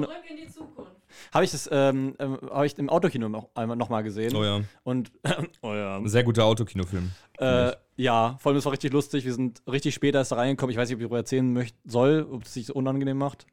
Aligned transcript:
Zurück 0.00 0.10
in 0.30 0.36
die 0.36 0.48
Zukunft. 0.48 0.92
Habe 1.32 1.44
ich 1.44 1.50
das 1.50 1.68
ähm, 1.70 2.14
ähm, 2.18 2.38
habe 2.50 2.66
ich 2.66 2.78
im 2.78 2.88
Autokino 2.88 3.28
noch 3.28 3.48
einmal 3.54 3.76
noch 3.76 3.88
mal 3.88 4.02
gesehen. 4.02 4.34
Oh 4.34 4.44
ja. 4.44 4.60
Und 4.82 5.12
oh 5.62 5.74
ja. 5.74 5.96
Ein 5.96 6.08
sehr 6.08 6.24
guter 6.24 6.44
Autokinofilm. 6.44 7.10
Äh, 7.38 7.72
ja, 7.96 8.36
vor 8.38 8.50
allem 8.50 8.58
es 8.58 8.64
war 8.64 8.72
richtig 8.72 8.92
lustig. 8.92 9.24
Wir 9.24 9.34
sind 9.34 9.62
richtig 9.70 9.94
spät 9.94 10.14
erst 10.14 10.32
da 10.32 10.36
reingekommen. 10.36 10.70
Ich 10.70 10.76
weiß 10.76 10.88
nicht, 10.88 10.96
ob 10.96 11.00
ich 11.00 11.04
darüber 11.04 11.18
erzählen 11.18 11.52
möchte, 11.52 11.78
soll, 11.84 12.26
ob 12.30 12.44
es 12.44 12.54
sich 12.54 12.66
so 12.66 12.74
unangenehm 12.74 13.18
macht. 13.18 13.46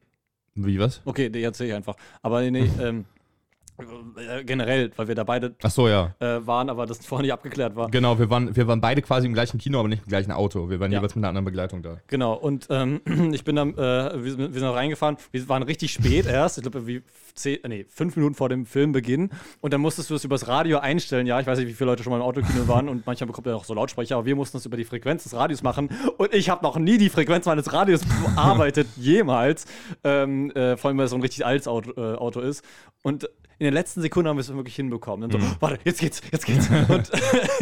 Wie 0.54 0.78
was? 0.78 1.00
Okay, 1.04 1.30
nee, 1.30 1.42
erzähle 1.42 1.70
ich 1.70 1.74
einfach. 1.74 1.96
Aber 2.22 2.40
nee, 2.42 2.50
nee 2.50 2.70
ähm, 2.80 3.00
äh, 3.00 3.19
generell, 4.44 4.90
weil 4.96 5.08
wir 5.08 5.14
da 5.14 5.24
beide 5.24 5.54
so, 5.68 5.88
ja. 5.88 6.14
äh, 6.20 6.46
waren, 6.46 6.68
aber 6.70 6.86
das 6.86 7.04
vorher 7.04 7.22
nicht 7.22 7.32
abgeklärt 7.32 7.76
war. 7.76 7.90
Genau, 7.90 8.18
wir 8.18 8.30
waren, 8.30 8.54
wir 8.54 8.66
waren 8.66 8.80
beide 8.80 9.02
quasi 9.02 9.26
im 9.26 9.34
gleichen 9.34 9.58
Kino, 9.58 9.78
aber 9.80 9.88
nicht 9.88 10.02
im 10.02 10.08
gleichen 10.08 10.32
Auto. 10.32 10.68
Wir 10.70 10.80
waren 10.80 10.92
Ja. 10.92 10.98
jeweils 10.98 11.14
mit 11.14 11.22
einer 11.24 11.28
anderen 11.28 11.44
Begleitung 11.44 11.82
da. 11.82 11.98
Genau, 12.08 12.34
und 12.34 12.66
ähm, 12.70 13.00
ich 13.32 13.44
bin 13.44 13.56
dann, 13.56 13.70
äh, 13.74 13.76
wir, 14.22 14.30
sind- 14.32 14.38
wir 14.38 14.52
sind 14.52 14.62
da 14.62 14.72
reingefahren, 14.72 15.16
wir 15.32 15.48
waren 15.48 15.62
richtig 15.62 15.92
spät 15.92 16.26
erst, 16.28 16.58
ich 16.58 16.62
glaube, 16.62 16.86
wie 16.86 17.02
zehn, 17.34 17.58
nee, 17.68 17.86
fünf 17.88 18.16
Minuten 18.16 18.34
vor 18.34 18.48
dem 18.48 18.66
Filmbeginn. 18.66 19.30
Und 19.60 19.72
dann 19.72 19.80
musstest 19.80 20.10
du 20.10 20.14
es 20.14 20.24
übers 20.24 20.48
Radio 20.48 20.78
einstellen. 20.78 21.26
Ja, 21.26 21.40
ich 21.40 21.46
weiß 21.46 21.58
nicht, 21.58 21.68
wie 21.68 21.72
viele 21.74 21.90
Leute 21.90 22.02
schon 22.02 22.10
mal 22.10 22.16
im 22.18 22.22
Autokino 22.22 22.66
waren 22.68 22.88
und 22.88 23.06
manchmal 23.06 23.26
bekommt 23.28 23.46
er 23.46 23.56
auch 23.56 23.64
so 23.64 23.74
Lautsprecher, 23.74 24.16
aber 24.16 24.26
wir 24.26 24.36
mussten 24.36 24.56
das 24.58 24.66
über 24.66 24.76
die 24.76 24.84
Frequenz 24.84 25.22
des 25.22 25.34
Radios 25.34 25.62
machen. 25.62 25.88
Und 26.18 26.34
ich 26.34 26.50
habe 26.50 26.62
noch 26.64 26.76
nie 26.78 26.98
die 26.98 27.08
Frequenz 27.08 27.46
meines 27.46 27.72
Radios 27.72 28.00
bearbeitet, 28.34 28.88
jemals. 28.96 29.64
Ähm, 30.04 30.50
äh, 30.52 30.76
vor 30.76 30.88
allem, 30.88 30.98
weil 30.98 31.04
es 31.04 31.10
so 31.10 31.16
ein 31.16 31.22
richtig 31.22 31.46
altes 31.46 31.68
Auto, 31.68 31.92
äh, 32.00 32.16
Auto 32.16 32.40
ist. 32.40 32.64
Und 33.02 33.28
in 33.60 33.66
den 33.66 33.74
letzten 33.74 34.00
Sekunden 34.00 34.26
haben 34.30 34.38
wir 34.38 34.40
es 34.40 34.48
wirklich 34.52 34.74
hinbekommen. 34.76 35.28
Dann 35.28 35.38
so, 35.38 35.46
warte, 35.60 35.78
jetzt 35.84 36.00
geht's, 36.00 36.22
jetzt 36.32 36.46
geht's. 36.46 36.68
Und 36.88 37.10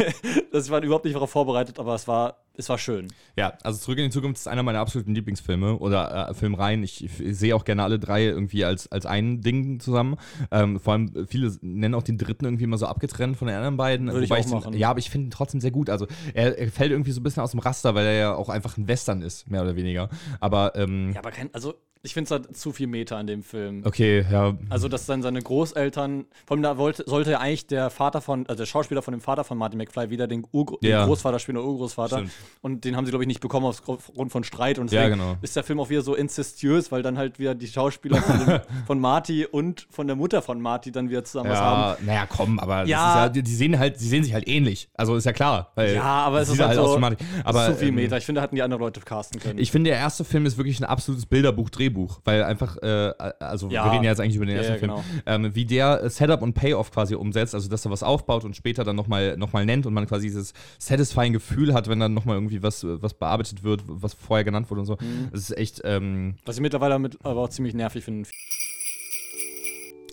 das 0.53 0.69
war 0.69 0.81
überhaupt 0.81 1.03
nicht 1.03 1.13
darauf 1.15 1.29
vorbereitet, 1.29 1.77
aber 1.77 1.93
es 1.93 2.07
war, 2.07 2.37
es 2.55 2.69
war 2.69 2.77
schön. 2.77 3.09
Ja, 3.35 3.53
also 3.63 3.77
Zurück 3.79 3.97
in 3.97 4.05
die 4.05 4.09
Zukunft 4.09 4.37
ist 4.39 4.47
einer 4.47 4.63
meiner 4.63 4.79
absoluten 4.79 5.13
Lieblingsfilme 5.13 5.77
oder 5.77 6.29
äh, 6.29 6.33
Filmreihen. 6.33 6.83
Ich, 6.83 7.03
ich 7.03 7.37
sehe 7.37 7.53
auch 7.53 7.65
gerne 7.65 7.83
alle 7.83 7.99
drei 7.99 8.23
irgendwie 8.23 8.63
als, 8.63 8.89
als 8.91 9.05
ein 9.05 9.41
Ding 9.41 9.81
zusammen. 9.81 10.15
Ähm, 10.51 10.79
vor 10.79 10.93
allem 10.93 11.27
viele 11.27 11.53
nennen 11.61 11.95
auch 11.95 12.03
den 12.03 12.17
dritten 12.17 12.45
irgendwie 12.45 12.63
immer 12.63 12.77
so 12.77 12.85
abgetrennt 12.85 13.35
von 13.35 13.49
den 13.49 13.57
anderen 13.57 13.75
beiden. 13.75 14.09
Würde 14.09 14.23
ich 14.23 14.31
auch 14.31 14.39
den- 14.39 14.49
machen. 14.51 14.73
Ja, 14.77 14.91
aber 14.91 14.99
ich 14.99 15.09
finde 15.09 15.27
ihn 15.27 15.31
trotzdem 15.31 15.59
sehr 15.59 15.71
gut. 15.71 15.89
Also 15.89 16.07
er, 16.33 16.57
er 16.57 16.71
fällt 16.71 16.91
irgendwie 16.91 17.11
so 17.11 17.19
ein 17.19 17.23
bisschen 17.23 17.43
aus 17.43 17.51
dem 17.51 17.59
Raster, 17.59 17.93
weil 17.93 18.05
er 18.05 18.13
ja 18.13 18.33
auch 18.35 18.47
einfach 18.47 18.77
ein 18.77 18.87
Western 18.87 19.21
ist, 19.21 19.49
mehr 19.49 19.63
oder 19.63 19.75
weniger. 19.75 20.07
Aber 20.39 20.77
ähm, 20.77 21.11
Ja, 21.13 21.19
aber 21.19 21.31
kein, 21.31 21.49
also 21.53 21.73
ich 22.01 22.13
finde 22.13 22.25
es 22.25 22.31
halt 22.31 22.55
zu 22.55 22.71
viel 22.71 22.87
Meter 22.87 23.17
an 23.17 23.27
dem 23.27 23.43
Film. 23.43 23.81
okay, 23.85 24.25
ja. 24.31 24.55
Also, 24.69 24.87
dass 24.87 25.05
dann 25.05 25.21
seine 25.21 25.41
Großeltern, 25.41 26.25
vor 26.45 26.55
allem 26.55 26.63
da 26.63 26.77
wollte, 26.77 27.03
sollte 27.05 27.31
ja 27.31 27.39
eigentlich 27.39 27.67
der 27.67 27.89
Vater 27.89 28.21
von, 28.21 28.47
also 28.47 28.59
der 28.59 28.65
Schauspieler 28.65 29.01
von 29.01 29.11
dem 29.11 29.21
Vater 29.21 29.43
von 29.43 29.57
Martin 29.57 29.77
McFly 29.77 30.09
wieder 30.09 30.27
den, 30.27 30.45
Urgro 30.51 30.77
Ja. 30.81 31.01
den 31.03 31.07
Großvater 31.07 31.39
spielen 31.39 31.57
oder 31.57 31.67
Urgroßvater. 31.67 32.17
Stimmt. 32.19 32.31
Und 32.61 32.85
den 32.85 32.95
haben 32.95 33.05
sie, 33.05 33.11
glaube 33.11 33.23
ich, 33.23 33.27
nicht 33.27 33.41
bekommen 33.41 33.65
aufgrund 33.65 34.31
von 34.31 34.43
Streit. 34.43 34.79
Und 34.79 34.91
Ja, 34.91 35.09
genau. 35.09 35.35
ist 35.41 35.55
der 35.55 35.63
Film 35.63 35.79
auch 35.79 35.89
wieder 35.89 36.01
so 36.01 36.15
inzestiös, 36.15 36.91
weil 36.91 37.01
dann 37.03 37.17
halt 37.17 37.37
wieder 37.39 37.53
die 37.55 37.67
Schauspieler 37.67 38.21
von, 38.21 38.39
dem, 38.45 38.59
von 38.87 38.99
Marty 38.99 39.45
und 39.45 39.85
von 39.89 40.07
der 40.07 40.15
Mutter 40.15 40.41
von 40.41 40.61
Marty 40.61 40.91
dann 40.91 41.09
wieder 41.09 41.23
zusammen 41.25 41.49
was 41.49 41.59
haben. 41.59 41.97
Ja, 42.05 42.13
naja, 42.13 42.25
komm, 42.29 42.59
aber 42.59 42.85
Ja. 42.85 43.23
ja, 43.25 43.29
die, 43.29 43.41
sehen 43.51 43.77
halt, 43.77 43.99
die 43.99 44.07
sehen 44.07 44.23
sich 44.23 44.33
halt 44.33 44.47
ähnlich. 44.47 44.89
Also 44.93 45.15
ist 45.15 45.25
ja 45.25 45.33
klar. 45.33 45.73
Ja, 45.77 46.03
aber 46.03 46.39
es 46.41 46.49
ist 46.49 46.59
halt 46.61 46.75
so 46.75 46.81
automatisch. 46.83 47.19
Aber, 47.43 47.65
zu 47.65 47.75
viel 47.75 47.89
ähm, 47.89 47.95
Meter. 47.95 48.17
Ich 48.17 48.25
finde, 48.25 48.39
da 48.39 48.43
hätten 48.45 48.55
die 48.55 48.61
andere 48.61 48.79
Leute 48.79 49.01
casten 49.01 49.39
können. 49.41 49.59
Ich 49.59 49.71
finde, 49.71 49.89
der 49.89 49.99
erste 49.99 50.23
Film 50.23 50.45
ist 50.45 50.57
wirklich 50.57 50.79
ein 50.79 50.85
absolutes 50.85 51.25
Bilderbuch-Drehbuch, 51.25 51.88
weil 52.25 52.43
einfach, 52.43 52.77
äh, 52.77 53.13
also 53.39 53.69
Ja. 53.69 53.85
wir 53.85 53.91
reden 53.93 54.03
ja 54.03 54.11
jetzt 54.11 54.19
eigentlich 54.19 54.35
über 54.35 54.45
den 54.45 54.55
ersten 54.57 54.73
ja, 54.73 54.79
Film, 54.79 54.91
genau. 54.91 55.03
ähm, 55.25 55.55
wie 55.55 55.65
der 55.65 56.09
Setup 56.09 56.41
und 56.41 56.53
Payoff 56.53 56.91
quasi 56.91 57.15
umsetzt, 57.15 57.53
also 57.55 57.69
dass 57.69 57.85
er 57.85 57.91
was 57.91 58.03
aufbaut 58.03 58.43
und 58.45 58.55
später 58.55 58.83
dann 58.83 58.95
nochmal 58.95 59.37
noch 59.37 59.53
mal 59.53 59.65
nennt 59.65 59.85
und 59.85 59.93
man 59.93 60.07
quasi 60.07 60.27
dieses 60.27 60.53
satisfying 60.77 61.33
Gefühl 61.33 61.73
hat, 61.73 61.87
wenn 61.89 61.99
dann 61.99 62.13
nochmal 62.13 62.35
irgendwie 62.37 62.63
was, 62.63 62.85
was 62.85 63.13
bearbeitet 63.13 63.63
wird, 63.63 63.81
was 63.87 64.13
vorher 64.13 64.43
genannt 64.43 64.69
wurde 64.69 64.81
und 64.81 64.87
so. 64.87 64.97
Mhm. 64.99 65.29
Das 65.31 65.41
ist 65.41 65.57
echt, 65.57 65.81
ähm, 65.83 66.35
Was 66.45 66.55
ich 66.57 66.61
mittlerweile 66.61 66.99
mit, 66.99 67.17
aber 67.23 67.41
auch 67.41 67.49
ziemlich 67.49 67.73
nervig 67.73 68.03
finde. 68.03 68.29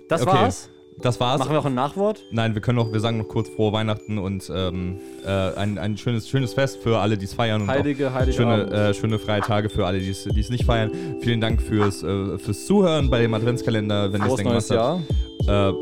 Das 0.08 0.22
Okay. 0.22 0.32
war's. 0.32 0.70
Das 1.02 1.20
war's. 1.20 1.38
Machen 1.38 1.52
wir 1.52 1.58
auch 1.58 1.64
ein 1.66 1.74
Nachwort? 1.74 2.22
Nein, 2.30 2.54
wir 2.54 2.62
können 2.62 2.76
noch, 2.76 2.92
wir 2.92 3.00
sagen 3.00 3.18
noch 3.18 3.28
kurz 3.28 3.48
frohe 3.48 3.72
Weihnachten 3.72 4.18
und 4.18 4.50
ähm, 4.54 4.98
äh, 5.24 5.28
ein, 5.30 5.78
ein 5.78 5.96
schönes, 5.96 6.28
schönes 6.28 6.54
Fest 6.54 6.78
für 6.82 6.98
alle, 6.98 7.16
die 7.18 7.24
es 7.26 7.34
feiern. 7.34 7.62
Und 7.62 7.70
auch 7.70 7.74
Heilige, 7.74 8.12
heilige 8.12 8.36
schöne, 8.36 8.70
äh, 8.70 8.94
schöne 8.94 9.18
freie 9.18 9.40
Tage 9.40 9.68
für 9.68 9.86
alle, 9.86 9.98
die 9.98 10.10
es 10.10 10.26
nicht 10.50 10.64
feiern. 10.64 10.90
Vielen 11.20 11.40
Dank 11.40 11.60
fürs, 11.62 12.02
äh, 12.02 12.38
fürs 12.38 12.66
Zuhören 12.66 13.10
bei 13.10 13.20
dem 13.20 13.34
Adventskalender, 13.34 14.12
wenn 14.12 14.20
ihr 14.22 14.26
es 14.26 14.28
Frohes 14.28 14.36
denn 14.42 14.46
neues 14.52 14.68
gemacht 14.68 15.00
habt. 15.38 15.46
Jahr. 15.48 15.72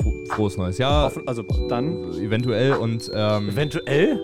Fro- 0.00 0.26
frohes 0.34 0.56
neues 0.56 0.78
Jahr. 0.78 1.12
Also 1.26 1.42
dann. 1.68 2.12
Eventuell 2.14 2.72
und 2.74 3.10
ähm, 3.14 3.48
Eventuell? 3.50 4.20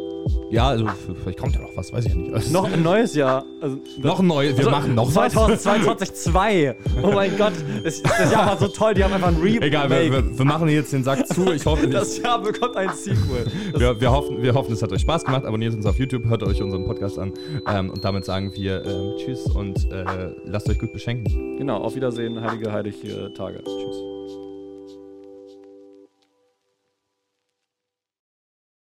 Ja, 0.51 0.69
also 0.69 0.87
vielleicht 1.23 1.39
kommt 1.39 1.55
ja 1.55 1.61
noch 1.63 1.77
was, 1.77 1.93
weiß 1.93 2.05
ich 2.07 2.13
ja 2.13 2.19
nicht. 2.19 2.35
Also, 2.35 2.53
Noch 2.53 2.71
ein 2.73 2.83
neues 2.83 3.15
Jahr. 3.15 3.45
Also, 3.61 3.79
noch 4.01 4.21
ein 4.21 4.27
neues, 4.27 4.53
wir 4.57 4.59
Also, 4.67 4.71
machen 4.71 4.95
noch 4.95 5.15
was. 5.15 5.33
2022 5.33 6.15
2. 6.15 6.77
Oh 7.03 7.13
mein 7.13 7.37
Gott, 7.37 7.53
das, 7.85 8.03
das 8.03 8.33
Jahr 8.33 8.47
war 8.47 8.59
so 8.59 8.69
toll, 8.69 8.95
die 8.95 9.05
haben 9.05 9.13
einfach 9.13 9.29
ein 9.29 9.37
Remake. 9.37 9.67
Egal, 9.67 9.91
wir, 9.91 10.11
wir, 10.13 10.39
wir 10.39 10.45
machen 10.45 10.69
jetzt 10.69 10.93
den 10.93 11.05
Sack 11.05 11.27
zu. 11.27 11.53
Ich 11.53 11.65
hoffe, 11.67 11.89
das 11.89 12.19
Jahr 12.19 12.41
bekommt 12.41 12.77
ein 12.77 12.91
Sequel. 12.95 13.47
Wir, 13.77 14.01
wir, 14.01 14.11
hoffen, 14.13 14.43
wir 14.43 14.55
hoffen, 14.55 14.73
es 14.73 14.83
hat 14.83 14.93
euch 14.93 15.01
Spaß 15.03 15.25
gemacht. 15.25 15.45
Abonniert 15.45 15.75
uns 15.75 15.87
auf 15.87 15.99
YouTube, 15.99 16.25
hört 16.27 16.43
euch 16.43 16.63
unseren 16.63 16.85
Podcast 16.87 17.19
an. 17.19 17.33
Ähm, 17.69 17.91
und 17.91 18.05
damit 18.05 18.25
sagen 18.25 18.53
wir 18.55 18.85
ähm, 18.85 19.15
Tschüss 19.19 19.47
und 19.47 19.91
äh, 19.91 20.05
lasst 20.45 20.69
euch 20.69 20.79
gut 20.79 20.93
beschenken. 20.93 21.57
genau, 21.57 21.79
auf 21.79 21.95
Wiedersehen, 21.95 22.41
heilige, 22.41 22.73
heilige 22.73 23.33
Tage. 23.35 23.63
Tschüss. 23.65 24.12